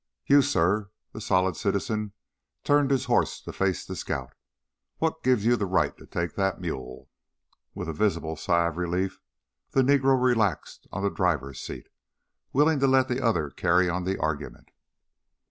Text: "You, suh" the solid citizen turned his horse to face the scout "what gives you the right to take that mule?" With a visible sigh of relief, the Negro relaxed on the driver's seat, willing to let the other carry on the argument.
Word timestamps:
"You, 0.25 0.41
suh" 0.41 0.85
the 1.13 1.21
solid 1.21 1.55
citizen 1.55 2.13
turned 2.63 2.89
his 2.89 3.05
horse 3.05 3.39
to 3.41 3.53
face 3.53 3.85
the 3.85 3.95
scout 3.95 4.33
"what 4.97 5.21
gives 5.21 5.45
you 5.45 5.55
the 5.55 5.67
right 5.67 5.95
to 5.97 6.07
take 6.07 6.33
that 6.33 6.59
mule?" 6.59 7.11
With 7.75 7.87
a 7.87 7.93
visible 7.93 8.35
sigh 8.35 8.65
of 8.65 8.77
relief, 8.77 9.21
the 9.73 9.83
Negro 9.83 10.19
relaxed 10.19 10.87
on 10.91 11.03
the 11.03 11.11
driver's 11.11 11.61
seat, 11.61 11.85
willing 12.51 12.79
to 12.79 12.87
let 12.87 13.09
the 13.09 13.23
other 13.23 13.51
carry 13.51 13.89
on 13.89 14.03
the 14.03 14.17
argument. 14.17 14.71